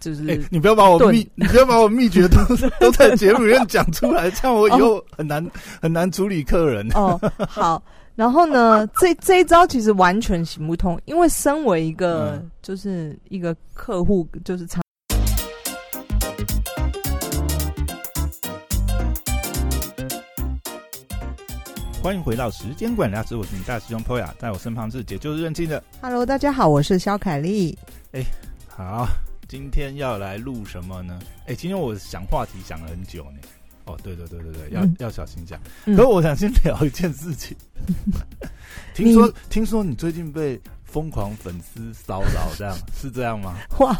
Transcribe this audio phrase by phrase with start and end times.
[0.00, 2.38] 就是哎、你不要把我秘，你不要把我秘诀都
[2.78, 5.44] 都在节目里面讲出来，这样我以后很难、
[5.82, 6.88] 很难处理客人。
[6.94, 7.82] 哦，好。
[8.14, 14.82] 然后呢，这这一招其实完全行不通，因为身为一个、嗯就是一个客户，就是常
[22.02, 25.80] 欢迎回到时间管理大师，我是你大师兄 Poya，在我身旁是解救日认进的。
[26.00, 27.78] Hello，大家好，我是肖凯丽。
[28.66, 29.06] 好，
[29.48, 31.18] 今天要来录什么呢？
[31.46, 33.38] 哎、今天我想话题想了很久呢。
[33.86, 35.58] 哦，对对对对对，要、嗯要小心讲。
[35.86, 37.56] 嗯可是我想先聊一件事情。
[38.94, 43.56] 听说听说你最近被疯狂粉丝骚扰，这样 是这样吗？
[43.78, 43.98] 哇，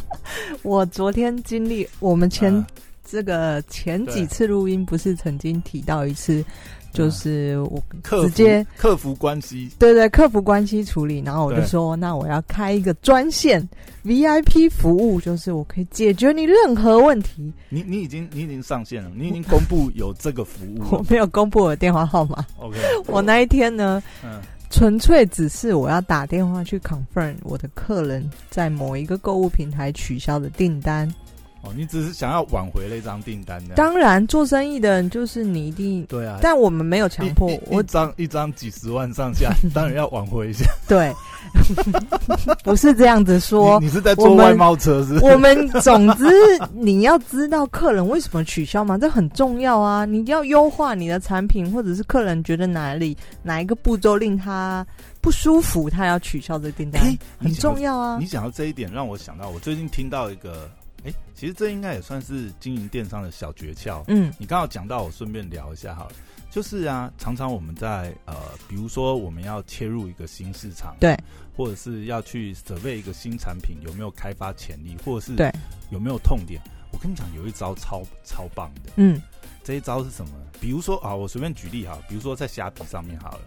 [0.62, 2.67] 我昨天经历我们前、啊
[3.11, 6.45] 这个前对几次录音，不是曾经提到一次，
[6.92, 13.66] 就是我直接客服关系，对对客服关系处理，然后我就说，那我要开一个专线
[14.05, 17.52] VIP 服务，就是我可以解决你任何问题。
[17.69, 20.78] 你你已经你已经上线了，你已经公布有这个服务。
[20.91, 31.11] 我没有公布我的电话号码， OK， 我那一天呢，嗯纯粹只是我要打电话去 confirm 我的客人在某一个购物平台取消的订单。
[31.62, 33.75] 哦，你只是想要挽回那张订单这样。
[33.75, 40.65] 当然，做生意的人就是你一定，对啊，但我们没有强迫我一张一张几十万上下， 当然要挽回一下。
[40.87, 41.12] 对，
[42.62, 43.87] 不是这样子说你。
[43.87, 45.25] 你是在做外贸车是不是？
[45.25, 46.25] 我们总之
[46.75, 50.05] 你要知道客人为什么取消嘛，这很重要啊！
[50.05, 54.87] 你要优化你的产品，或者是客人觉得哪里哪一个步骤令他
[55.20, 57.81] 不舒服，他要取消这个订单，哎很重。
[57.81, 58.27] 要啊你。
[58.28, 60.70] 讲到这一点，让我想到我最近听到一个，
[61.09, 64.05] 哎、其实这应该也算是经营电商的小诀窍。
[64.09, 66.12] 嗯你刚好讲到，我顺便聊一下好了。
[66.50, 68.34] 就是啊，常常我们在呃，
[68.69, 71.15] 比如说我们要切入一个新市场，对，
[71.55, 75.53] 或者是要去 survey 一个新产品有没有开发潜力，或者是对
[75.91, 76.61] 有没有痛点。
[76.91, 79.20] 我跟你讲，有一招超超棒的，嗯
[79.62, 80.47] 这一招是什么呢？
[80.59, 83.41] 比如说啊，我随便举例哈，比如说在虾皮上面好了，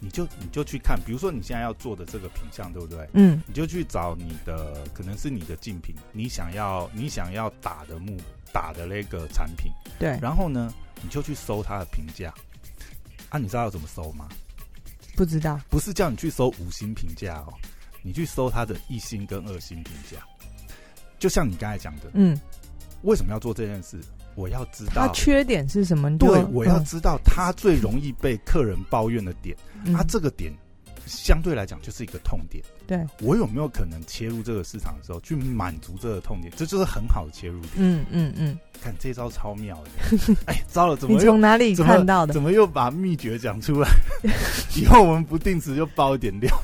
[0.00, 3.08] 你就你就去看，比如说你现在要做的这个品相，对不对？
[3.14, 8.16] 嗯你就去找你的可能是你的竞品，你想要你想要打的目
[8.52, 12.32] 打的那个产品，对，然后呢，你就去搜它的评价。
[13.30, 14.28] 啊，你知道要怎么搜吗？
[15.16, 17.54] 不知道不是叫你去搜五星评价哦，
[18.02, 20.18] 你去搜它的一星跟二星评价。
[21.18, 22.38] 就像你刚才讲的，嗯，
[23.02, 23.98] 为什么要做这件事？
[24.36, 26.16] 我要知道，他缺点是什么？
[26.18, 29.56] 对，我要嗯知道他最容易被客人抱怨的点。
[29.84, 30.52] 嗯啊，这个点
[31.06, 32.62] 相对来讲就是一个痛点。
[32.86, 36.52] 对，我有没有可能切入这个市场的时候去满足这个痛点？
[36.56, 37.72] 这就是很好的切入点。
[37.76, 42.32] 嗯嗯嗯，看这招超妙的， 哎，糟了，怎么从哪里看到的？
[42.32, 43.88] 怎么又把秘诀讲出来？
[44.76, 46.62] 以后我们不定时就爆一点料。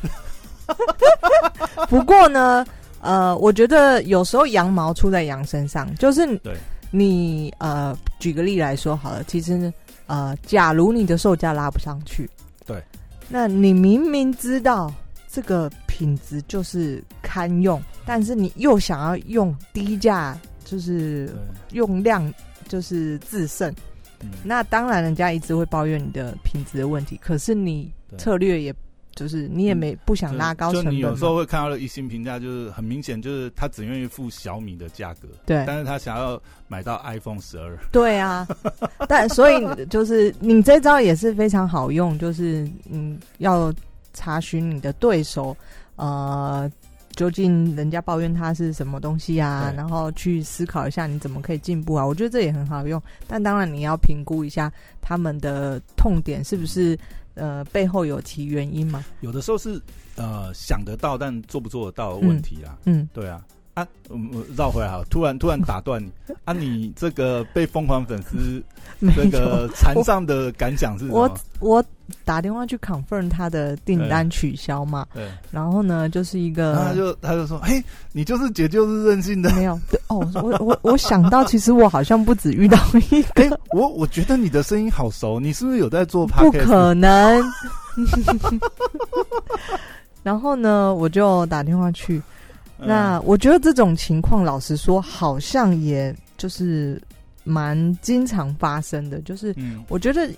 [1.89, 2.65] 不过呢，
[3.01, 6.57] 呃，我觉得有时候羊毛出在羊身上，就是对
[6.93, 9.73] 你呃，举个例来说好了，其实呢
[10.07, 12.29] 呃，假如你的售价拉不上去，
[12.67, 12.81] 对，
[13.29, 14.93] 那你明明知道
[15.27, 21.35] 这个品质就是堪用，但是你又想要用低价，就是
[21.71, 22.33] 用量
[22.69, 23.75] 就是制胜，
[24.21, 28.75] 嗯，那当然人家一直会抱怨你的品质的问题，可是你策略也
[29.15, 37.77] 就是你也没不想拉高就成本嘛，你有时候会看到的一星评价，就是很明显，就是他只愿意付小米的价格，对但是他想要买到 iPhone 十二。
[37.91, 38.47] 对啊，
[39.09, 43.73] 但所以就是你这招也是非常好用，就是嗯要
[44.15, 45.57] 查询你的对手，
[45.97, 46.71] 呃，
[47.13, 52.07] 究竟人家抱怨他是什么东西啊，然后去思考一下你怎么可以进步啊。
[52.07, 56.99] 我觉得这也很好用，但当然你要评估一下他们的痛点是不是
[57.35, 59.05] 呃背后有其原因吗。
[59.21, 59.81] 有的时候是
[60.17, 62.79] 呃想得到，但做不做得到的问题啊。
[62.85, 63.45] 嗯，对啊，
[63.75, 63.87] 啊，
[64.57, 66.11] 绕回来啊，突然突然打断你
[66.45, 68.63] 啊，你这个被疯狂粉丝
[69.01, 71.35] 没有这个缠上的感想是什我么？
[71.61, 71.85] 我
[72.25, 79.51] 打电话去 confirm 他的订单取消嘛，对，然后呢就是一个他就他就说，嘿，你就是姐就是任性的。
[79.55, 82.77] 没有对哦，我我我想到，其实我好像不止遇到
[83.11, 86.53] 一哎、个， 我我觉得你的声音好熟，你是不是有在做不？
[86.53, 87.43] 可能。
[90.23, 92.21] 然后呢，我就打电话去。
[92.83, 97.01] 嗯那我觉得这种情况，老实说，好像也就是
[97.45, 99.21] 蛮经常发生的。
[99.23, 100.29] 就是嗯我觉得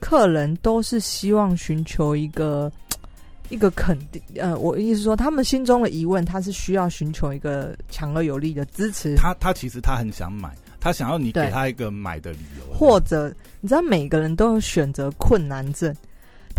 [0.00, 2.70] 客人都是希望寻求一个
[3.50, 9.14] 一个肯定，呃，我意思说，他们心中的疑问，他是需要寻求一个强而有力的支持。
[9.16, 10.50] 他他其实他很想买，
[10.80, 15.94] 他想要你给他一个买的理由，或者你知道每个人都有选择困难症，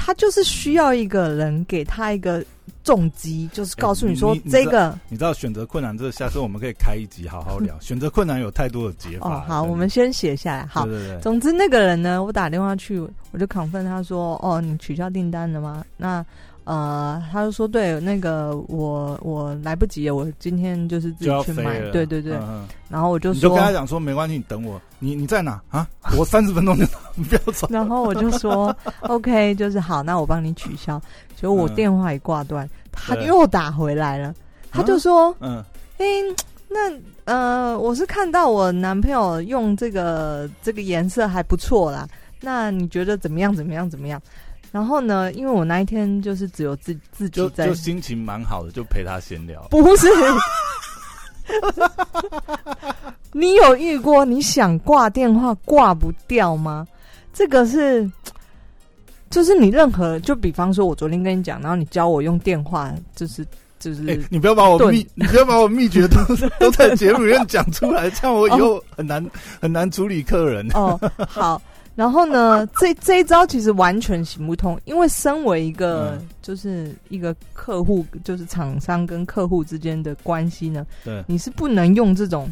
[0.05, 2.45] 他就是需要一个人给他一个
[2.83, 7.75] 重击，就是告诉你说这个你知道选择困难，这下次我们可以开一集好好聊。
[7.79, 9.37] 选择困难有太多的解法。
[9.37, 10.63] 哦，好，我们先写下来。
[10.67, 12.99] 好，对对对，总之那个人呢，我打电话去，
[13.31, 15.83] 我就 confirm 他说，哦，你取消订单了吗？
[15.97, 16.23] 那
[16.65, 22.33] 呃，他就说对，那个我我来不及了，我今天就是自己去买，对对对。
[22.33, 24.79] 嗯嗯然后我就说你就，跟他讲说没关系，你等我。
[24.99, 25.87] 你你在哪啊？
[26.17, 27.67] 我三十分钟就到，你 不要走。
[27.69, 30.99] 然后我就说 OK，就是好，那我帮你取消。
[31.35, 34.33] 结果我嗯电话一挂断，他又打回来了，
[34.71, 35.63] 他就说，嗯，
[35.97, 36.05] 诶，
[36.69, 36.91] 那
[37.25, 42.07] 呃，我是看到我男朋友用这个这个颜色还不错啦，
[42.41, 43.53] 那你觉得怎么样？
[43.53, 43.89] 怎么样？
[43.89, 44.21] 怎么样？
[44.75, 49.65] 然后呢，因为我那一天就是只有自自己在就就，心情蛮好的，就陪他闲聊。
[49.69, 50.05] 不是。
[53.31, 56.85] 你有遇过你想挂电话挂不掉吗？
[57.33, 58.11] 这个是，
[59.29, 63.47] 就是你任何，就比方说，我昨天跟你讲，然后你教我用电话，就是
[63.79, 66.17] 就是、哎、你不要把我对秘，你不要把我秘诀都
[66.59, 69.25] 都在节目里面讲出来，这样我以后很难、
[69.61, 70.67] 很难处理客人。
[70.73, 70.99] 哦，
[71.29, 71.61] 好。
[71.95, 76.27] 然后呢，这这一招其实完全行不通，因为身为一个、嗯。
[76.45, 82.47] 就是一个客户，就是厂商跟客户之间的关系呢，对，你是不能用这种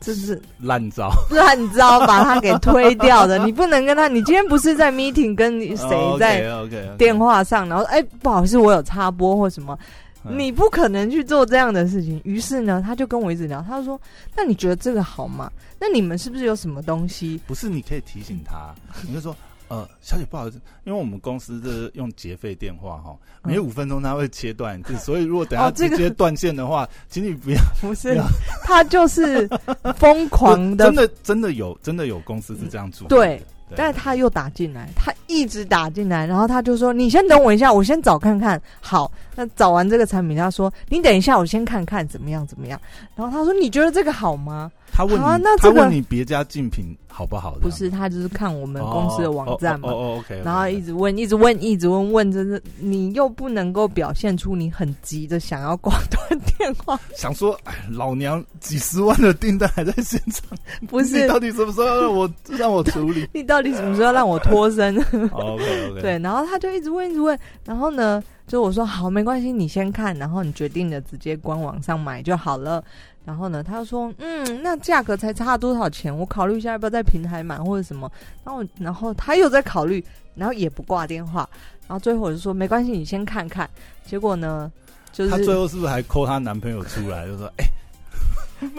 [0.00, 3.36] 就是烂招，烂招把他给推掉的。
[3.44, 6.48] 你不能跟他，你今天不是在 meeting 跟谁在
[6.96, 9.86] 电话上，然后哎、不好意思，我有插播或什么，嗯
[10.30, 12.20] 你不可能去做这样的事情。
[12.24, 14.00] 于是呢，他就跟我一直聊，他就说
[14.36, 15.50] ：“那你觉得这个好吗？
[15.78, 17.40] 那你们是不是有什么东西？
[17.46, 18.74] 不是，你可以提醒他，
[19.06, 19.36] 你就说，
[19.68, 27.58] 呃，小姐不好意思，因为我们公司是用结费电话哈，嗯每五分钟他会切断一次， 所以如果等下直接断线的话，请你不要。
[27.80, 28.20] 不是
[28.62, 29.48] 他就是
[29.96, 33.40] 疯狂的真，的真的有真的有公司是这样做对，
[33.74, 42.80] 但是他又打进来，他一直打进来，然后他就说：“你先等我一下，我先找看看。”好，那找完这个产品，他说：“你等一下，我先看看怎么样怎么样。”
[43.16, 49.92] 然后他说：“你觉得这个好吗他问你，他问你别家竞品好不好？？”不是，他就是看我们公司的网站嘛哦。
[49.92, 60.56] 哦 OK，然后一直问，一直问，一直问，问，真是你又不能够表现出你很急的想要挂断电话，想说，哎，老娘几十万的订单还在现场，
[60.88, 72.82] 不是你到底什么时候要让我让我处理你到底什么时候让我脱身？？OK OK，对，然后他就一直问，一直问，然后呢，就我说好，没关系，你先看，然后你决定了直接官网上买就好了。
[73.26, 76.16] 然后呢，他就说，嗯，那价格才差多少钱？
[76.16, 78.10] 我考虑一下要不要在平台买或者什么。
[78.44, 80.02] 然后，然后他又在考虑，
[80.36, 81.48] 然后也不挂电话。
[81.88, 83.68] 然后最后我就说没关系，你先看看。
[84.06, 84.70] 结果呢，
[85.12, 87.66] 就是她最后是不是还抠她男朋友出来，就说，哎，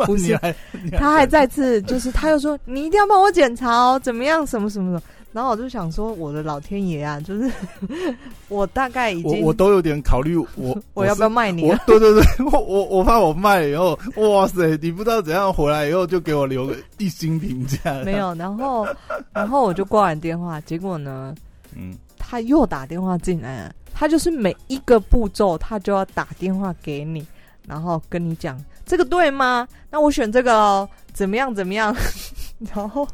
[0.06, 0.40] 不是
[0.98, 5.02] 他还再次就是他又说你一定要帮我检查哦，怎么样，什么什么什么。
[5.34, 7.52] 然后我就想说，我的老天爷啊，就是
[8.50, 11.68] 我大概已经我我都有点考虑， 我我要不要卖你？
[11.86, 17.94] 对对对，我我我怕我卖了以后，哇塞，你不知道怎样回来以后就给我留个一星评价。
[18.04, 18.88] 没，有，然后
[19.34, 21.36] 然后我就挂完电话，结果呢，
[21.76, 27.26] 嗯，他又打电话进来了，他就是每一个步骤他就要打电话给你，
[27.68, 29.68] 然后跟你讲这个对吗？
[29.92, 31.96] 那我选这个哦，怎么样怎么样？
[32.74, 33.08] 然后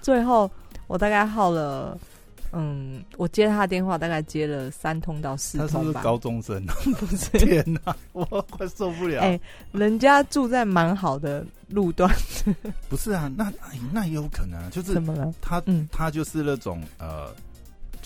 [0.00, 0.48] 最后
[0.86, 1.98] 我大概耗了。
[2.52, 6.02] 嗯，我接他的电话大概接了三通到四他是不是通吧。
[6.02, 6.64] 高中生？
[6.98, 9.20] 不是，天哪，我快受不了。
[9.20, 9.38] 哎
[9.72, 12.10] 人家住在蛮好的路段，
[12.88, 15.34] 不是啊，那哎那也有可能啊，就是怎么了？
[15.42, 17.30] 他嗯，他就是那种呃，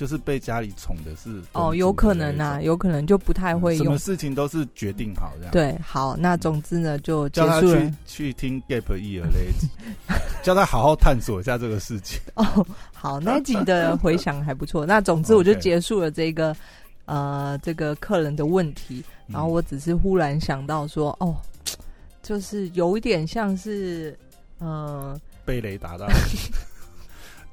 [0.01, 3.99] 就是被家里宠的是哦，有可能啊，有可能就不太会用什么。
[3.99, 7.93] 事情都是决定好这样。，对，好，那总之呢，就结叫他束了去。
[8.07, 9.69] 去听 Gap 一耳那一集，
[10.43, 12.19] 叫他好好探索一下这个事情。
[12.37, 14.87] 哦，好，那一集的回想还不错。
[14.87, 16.57] 那总之我就 结束了这个
[17.05, 21.37] 呃这个客人的问题，然后嗯我只是忽然想到说，哦，
[22.23, 24.19] 就是有一点像是
[24.61, 26.07] 呃，被雷打到。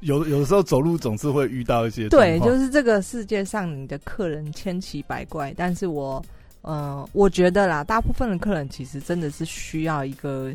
[0.02, 6.24] 有有的时候走路总是会遇到一些对，就是这个世界上你的客人千奇百怪，但是我
[6.62, 10.54] 呃，我觉得啦，大部分的客人其实真的是需要一个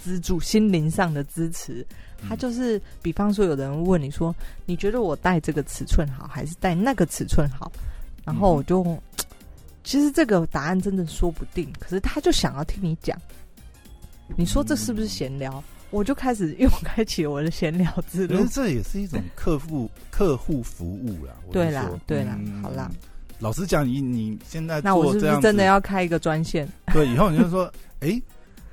[0.00, 1.84] 资助，心灵上的支持。
[2.28, 4.34] 他嗯就是，比方说，有人问你说，
[4.66, 7.72] 你觉得我带这个尺寸好，还是带那个尺寸好？
[8.24, 8.84] 然后我就，
[9.82, 13.18] 其实这个答案真的说不定，可是他就想要听你讲。
[14.36, 15.64] 你说这是不是闲聊？
[15.90, 18.48] 我就开始又开启了我的闲聊之路可是。
[18.48, 21.32] 这也是一种客户 客户服务啦。
[21.52, 22.90] 对啦对啦嗯好啦。
[23.38, 26.68] 老实讲，你你现在那我是真的要开一个专线？
[26.92, 28.20] 对，以后你就说， 哎、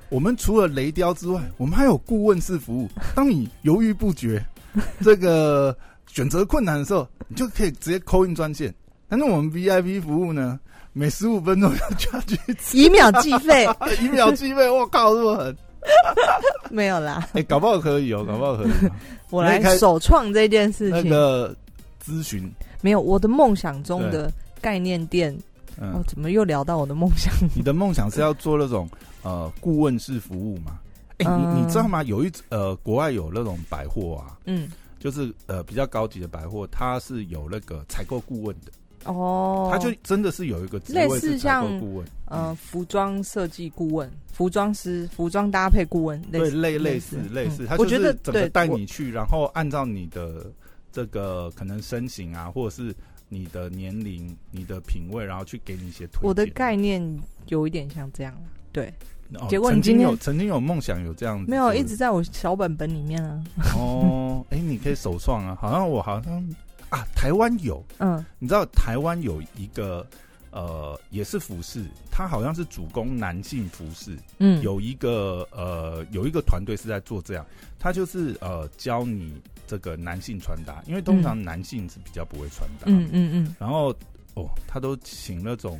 [0.09, 2.89] 我们除了雷雕之外，我们还有顾问式服务。
[3.15, 4.45] 当你犹豫不决、
[4.99, 8.73] 这个选择困难的时候，你就可以直接扣印专线。
[9.07, 10.59] 但是我们 VIP 服务呢，
[10.91, 12.37] 每十五分钟要加去
[12.73, 13.65] 一秒计费
[14.01, 15.57] 一秒计费，我靠，这么狠！
[16.69, 18.91] 没有啦，哎、搞不好可以哦，搞不好可以哦。
[19.29, 21.09] 我来首创这件事那情。
[21.11, 21.55] 个
[22.03, 22.49] 咨询，
[22.81, 25.37] 没有我的梦想中的概念店，
[25.79, 27.33] 嗯，哦，怎么又聊到我的梦想？
[27.55, 28.89] 你的梦想是要做那种
[29.23, 30.79] 呃顾问式服务嘛？
[31.17, 32.03] 哎、嗯你你知道吗？
[32.03, 38.71] 有一呃，国外有那种百货啊，嗯，就是呃比较高级的百货，它是有那个采购顾问的，
[39.07, 50.45] 哦，他就真的是有一个类似像购顾问，呃，服装设计顾问、服装师、服装搭配顾问，类类类似类似，他就是我觉得整个对带你去，然后按照你的
[50.91, 52.93] 这个可能身形啊，或者是
[53.29, 56.27] 你的年龄、你的品味，然后去给你一些推荐。
[56.27, 57.01] 我的概念
[57.47, 58.33] 有一点像这样，
[58.71, 58.93] 对，
[59.39, 63.43] 哦结果你曾经今天有曾经有梦想有这样子，没有一直在我小本本里面啊，
[63.75, 66.55] 哦，哎、你可以首创啊，好像我好像
[66.89, 68.23] 啊，台湾有，嗯。
[68.39, 70.05] 你知道台湾有一个
[70.51, 77.45] 呃，也是服饰，它好像是主攻男性服饰，嗯，有一个呃，有一个团队是在做这样，
[77.77, 79.33] 他就是呃教你
[79.67, 83.55] 这个男性穿搭，因为通常男性是比较不会穿搭，嗯嗯嗯。
[83.59, 83.93] 然后
[84.35, 85.79] 哦，他都请那种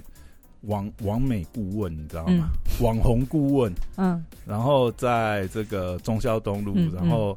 [0.61, 2.49] 网网美顾问，你知道吗？
[2.81, 4.23] 网红顾问，嗯。
[4.45, 7.35] 然后在这个中消东路，嗯然后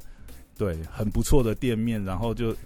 [0.58, 2.58] 对很不错的店面，然后就带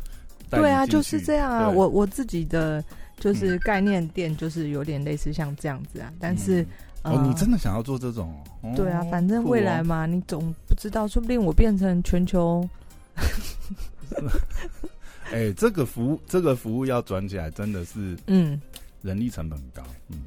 [0.51, 1.69] 对啊，就是这样啊。
[1.69, 2.83] 我我自己的
[3.19, 6.65] 就是概念店，就是有点类似像这样子啊，但是
[7.03, 8.73] 哦，你真的想要做这种哦？
[8.77, 12.67] 对啊，反正未来嘛，你总不知道，说不定我变成全球
[15.33, 18.61] 哎，这个服务这个服务要转起来，真的是 嗯
[19.03, 20.19] 人力成本很高，嗯。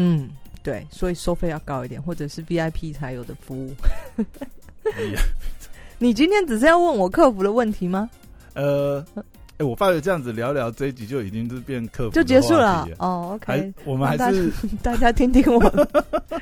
[0.00, 0.30] 嗯，
[0.62, 3.74] 对，所以收费要高一点，或者是 VIP 才有的服务。
[5.98, 8.08] 你今天只是要问我客服的问题吗？
[8.58, 9.04] 呃，
[9.58, 13.32] 哎、我发觉这样子聊聊这一集就已经是变客服就结束了哦。
[13.34, 15.60] OK，我们还是 大家听听我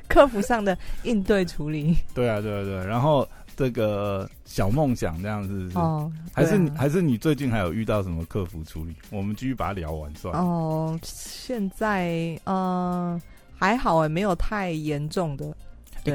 [0.09, 2.85] 客服上的应对处理对啊，对啊，对啊。
[2.85, 6.11] 然后这个小梦想这样子哦。
[6.33, 8.95] 还是你啊还是你最近还有遇到什么客服处理？
[9.11, 10.41] 我们继续把它聊完算了。
[10.41, 13.21] 哦，现在呃
[13.55, 15.55] 还好哎，没有太严重的。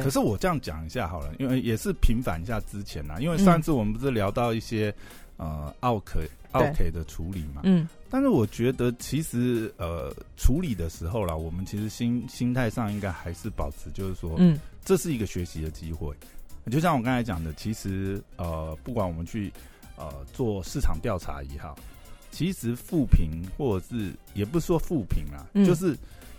[0.02, 3.18] 可是我这样讲一下好了，因为也是平反一下之前啦。
[3.20, 4.94] 因为上次我们不是聊到一些、
[5.42, 7.90] 呃奥 K 奥 K 的处理嘛，嗯。
[8.10, 14.60] 但是我觉得其实呃处理的时候啦，我们其实心心态上应该还是保持就是说，嗯。
[14.84, 16.16] 这是一个学习的机会。
[16.72, 19.52] 就像我刚才讲的，其实呃，不管我们去
[19.96, 21.76] 呃做市场调查也好，
[22.32, 25.66] 其实复评或者是也不是说复评啦，嗯。
[25.66, 25.98] 就是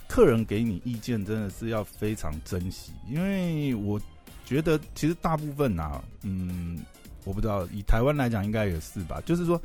[0.08, 4.00] 客人给你意见，真的是要非常珍惜，因为我
[4.44, 6.80] 觉得其实大部分啊，嗯，
[7.24, 9.60] 我不知道以台湾来讲，应该也是吧，就是说。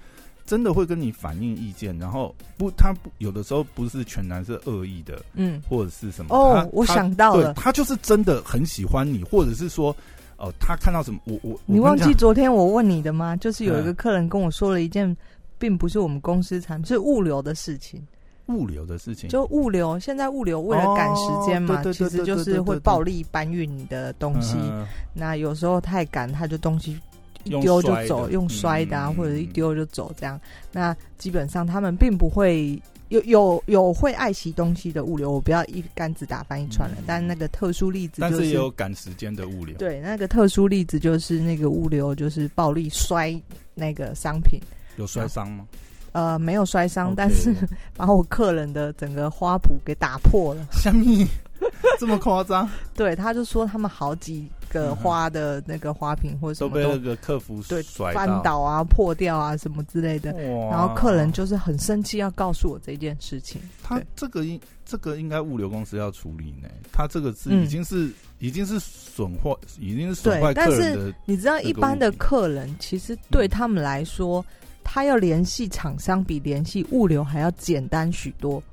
[0.46, 5.62] 真的会跟你反映意见，然后不，他不有的时候不是全然是恶意的，嗯。
[5.68, 6.34] 或者是什么。
[6.34, 9.94] 哦，我想到了，他就是真的很喜欢你，或者是说，
[10.38, 13.36] 哦、他看到什么，我我你忘记昨天我问你的吗？
[13.36, 15.14] 就是有一个嗯客人跟我说了一件，
[15.58, 18.02] 并不是我们公司产品，是物流的事情。
[18.46, 24.56] 物流的事情，就物流，现在物流为了赶时间嘛，其实就是会暴力搬运你的东西。
[24.58, 26.98] 嗯那有时候太赶，他就东西
[27.48, 30.39] 一丢就走，用摔的啊，嗯或者一丢就走这样。
[30.72, 36.96] 那基本上他们并不会有有有会爱惜东西的物流，我不要一竿子打翻一船了。
[37.00, 43.34] 嗯但那个特殊例子就是但也有赶时间的物流，对那个特殊例子就是那个物流就是暴力摔
[43.74, 44.60] 那个商品。
[44.98, 45.66] 有摔伤吗？
[46.13, 47.54] 呃，没有摔伤但是
[47.96, 50.68] 把我客人的整个花圃给打破了。
[50.74, 51.25] 香蜜
[52.00, 60.32] 这么夸张，对，他就说他们好几个花的那个花瓶或者什么都都被那个客服对翻倒啊、破掉啊什么之类的。
[60.72, 63.62] 然后客人就是很生气，要告诉我这件事情。
[63.84, 67.68] 他这个应这个应该物流公司要处理呢，他这个是嗯。
[67.68, 68.10] 已经是、
[68.40, 74.46] 已经是损坏，已经是损坏但是客人的，你知道，一般的客人其实对他们来说，
[74.86, 78.64] 他要联系厂商比联系物流还要简单许多，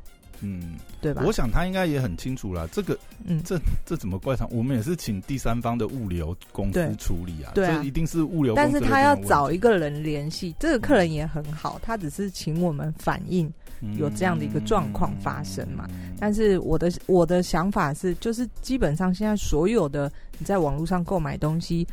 [0.45, 1.23] 嗯，对吧？
[1.25, 4.47] 我想他应该也很清楚啦，这个嗯，这这怎么怪他？
[4.51, 13.53] 我们也是请第三方的物流公司处理啊，对一定是物流公司但是他要找一个人联系，这个客人也很好，他只是请我们反映。
[13.99, 21.87] 有这样的一个状况发生嘛嗯但是我的我的想法是，就是基本上现在所有的你在网络上购买东西，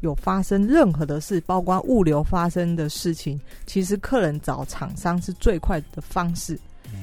[0.00, 6.58] 有发生任何的事，包括物流发生的事情，其实客人找厂商是最快的方式，嗯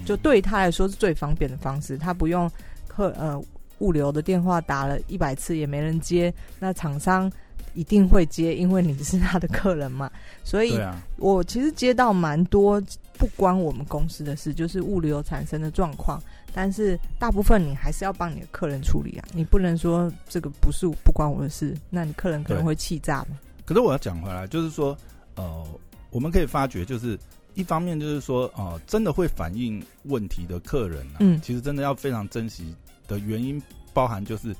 [0.06, 2.50] 就对他来说是最方便的方式，他不用
[2.88, 3.42] 客呃
[3.80, 7.32] 物流的电话打了一百次也没人接，那厂商
[7.74, 10.12] 一定会接，因为你是他的客人嘛。
[10.44, 10.80] 所以
[11.18, 12.82] 我其实接到蛮多
[13.18, 16.22] 不关我们公司的事，就是物流产生的状况。
[16.56, 23.40] 但是大部分你还是要帮你的客人处理啊，你不能说这个不是不关我的事，那你客人可能会气炸嘛。
[23.66, 24.96] 可是我要讲回来，就是说，
[25.34, 25.66] 呃，
[26.12, 27.18] 我们可以发觉，就是
[27.56, 32.76] 一方面就是说，呃，真的会反映问题的客人啊，嗯其实真的要非常珍惜
[33.08, 33.62] 的原因，
[33.94, 34.56] 包含就是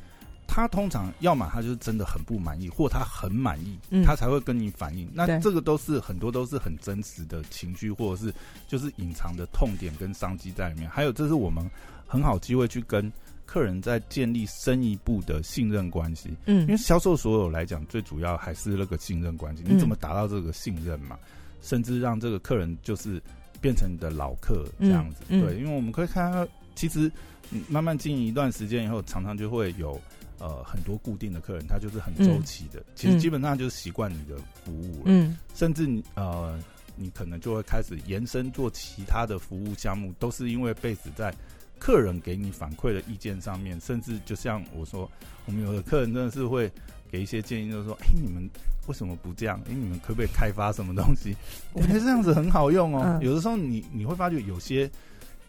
[0.48, 5.10] 他通常要么他就是真的很不满意，或他很满意，嗯他才会跟你反映。
[5.14, 8.34] 那这个都是很多都是很真实的情绪，或者是
[8.68, 10.90] 就是隐藏的痛点跟商机在里面。
[10.90, 11.68] 还有，这是我们
[12.06, 13.12] 很好机会去跟
[13.46, 16.30] 客人在建立深一步的信任关系。
[16.46, 19.64] 嗯因为嗯销售所有来讲，最主要还是那个信任关系。
[19.66, 21.18] 嗯你怎么达到这个信任嘛？
[21.64, 23.20] 甚至让这个客人就是
[23.60, 25.24] 变成你的老客这样子。
[25.30, 27.12] 嗯嗯对，因为我们可以看到，其实
[27.50, 30.00] 嗯慢慢经营一段时间以后，常常就会有
[30.38, 36.62] 呃很多固定的客人，他就是很周期的，其实基本上就是习惯你的服务了，嗯甚至你呃
[36.96, 41.34] 你可能就会开始延伸做其他的服务项目，都是因为 base 在。
[41.80, 45.12] 客人给你反馈的意见上面，甚至就像我说，
[45.46, 46.72] 我们有的客人真的是会
[47.14, 48.50] 给一些建议，就是说，哎、你们
[48.88, 49.62] 为什么不这样？
[49.70, 51.38] 哎、你们可不可以开发什么东西？
[51.72, 53.04] 我觉得这样子很好用哦。
[53.06, 54.90] 嗯有的时候你你会发觉有些，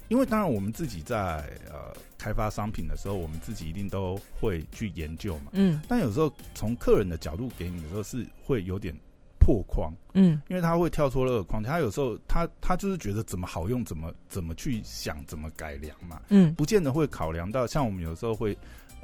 [0.09, 1.38] 因为当然我们自己在
[1.73, 5.52] 呃开发商品的时候，我们自己一定都会去研究嘛。
[5.52, 8.94] 嗯但有时候从客人的角度给你的时候，是会有点
[9.38, 9.90] 破框。
[10.12, 18.54] 嗯因为他会跳出那个框架，他有时候他他就是觉得怎么好用，怎么怎么去想，怎么改良嘛，嗯不见得会考量到，像我们有时候会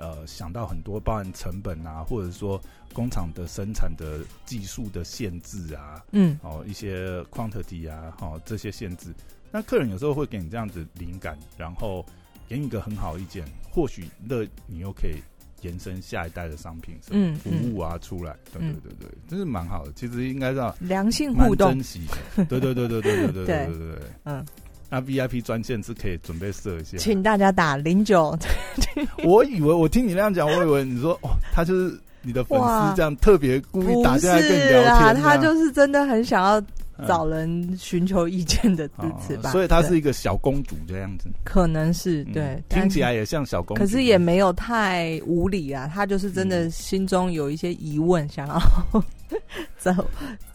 [0.01, 2.61] 呃想到很多包含成本啊，或者说
[2.93, 6.37] 工厂的生产的技术的限制啊，嗯。
[6.43, 9.15] 哦一些 quantity 啊，哦这些限制，
[9.53, 12.05] 那客人有时候会给你这样子灵感，然后
[12.49, 15.17] 给你一个很好意见，或许那你又可以
[15.63, 20.75] 延伸下一代的商品什么嗯服务啊出来，对对对对，这是蛮好的，其实应该让。
[20.81, 21.69] 良性互动。
[21.71, 22.07] 珍，惜，
[22.49, 23.97] 对对对对对对对对对对对。
[23.97, 23.99] 对。
[24.25, 24.47] 嗯，
[24.91, 26.99] 那 VIP 专线是可以准备设一下。
[26.99, 28.37] 请大家打零九，
[29.25, 36.61] 我以为我听你那样讲，我以为你说哦，他就是你的粉丝，这样特别故意打进来跟你是聊啦，天，他就是真的很想要
[36.99, 38.95] 嗯找人寻求意见的支
[39.27, 46.71] 持吧，哦所以他是一个小公主这样子，可能是嗯对，但听起来也像小公主，可是也没有太无理啊，他就是真的嗯。
[46.71, 48.61] 心中有一些疑问，想要
[49.81, 49.95] 找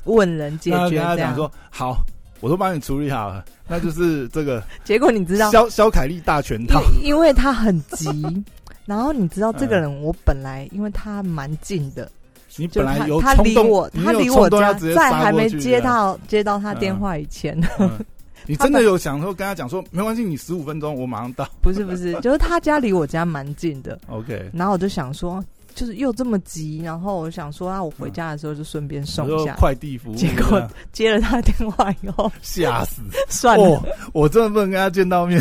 [0.04, 1.06] 问人解决这样。
[1.08, 1.98] 他讲说好，
[2.40, 8.10] 我都帮你处理好了，那就是这个结果你知道，肖肖凯丽大全套，因因为他很急，
[8.86, 12.12] 然后你知道这个人，我本来因为他蛮近的，
[12.58, 17.90] 你本来有他离我，他离我家在还没接到接到他电话以前，嗯。
[18.48, 21.50] 你真的有想说跟他讲说没关系，你十五分钟我马上到。
[21.64, 24.52] 不是不是，就是他家离我家蛮近的，， OK。
[24.54, 25.44] 然后我就想说，
[25.76, 29.56] 就是又这么急，然后我想说，啊，我回家的时候就顺便送一下。
[29.58, 33.02] 快递服务，结果接了他电话以后，吓死！
[33.30, 33.84] 算了，哦，
[34.14, 35.40] 我真的不能跟他见到面，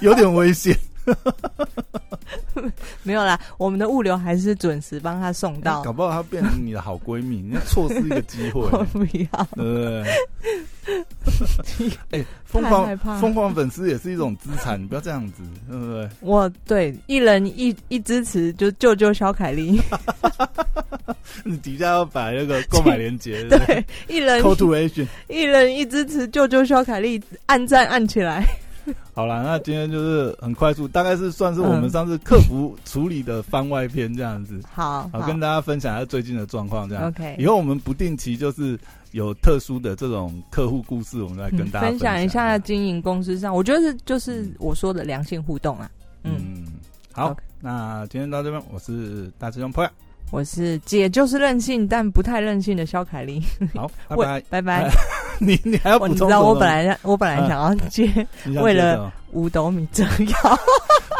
[0.00, 0.74] 有 有点危险。
[3.02, 5.82] 没有啦，我们的物流还是准时帮他送到。
[5.82, 10.04] 搞不好她变成你的好闺蜜，你错失一个机会，我不要，对不对？
[12.10, 16.08] 哎， 疯狂疯狂粉丝也是一种资产，你不要这样子，对不对？
[16.20, 19.80] 我对一人一一支持，就救救小凯丽。
[21.44, 25.06] 你底下要摆那个购买链接，对一人，call to action。
[25.28, 28.44] 一人一支持，救救小凯丽，按赞按起来。
[29.14, 37.08] 好了，那今天就是很快速，大概是算是我们嗯上次客服处理的番外篇这样子， 好，好跟大家分享一下最近的状况，这样。
[37.08, 38.78] OK，以后我们不定期就是
[39.12, 45.90] 有特殊的这种客户故事，我们来跟大家嗯分享一下嗯经营公司上，我觉得是就是我说的良性互动啊。
[46.24, 46.66] 嗯，嗯，
[47.12, 49.86] 好那今天到这边，我是大师兄 p
[50.30, 53.42] 我是姐，就是任性但不太任性的肖凯丽。
[53.74, 54.40] 好， 拜拜。
[54.48, 54.90] 拜拜。
[55.40, 56.42] 你你还要补充你知道？
[56.42, 58.08] 我本来我本来想要接
[58.62, 60.58] 为了五斗米折腰，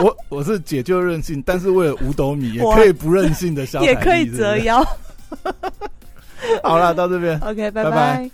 [0.04, 4.56] 我我是解救任性，但是为了五斗米也可以不任性的想也可以折。
[4.58, 4.86] 腰。
[6.62, 7.38] 好了，到这边。
[7.40, 8.30] OK，拜拜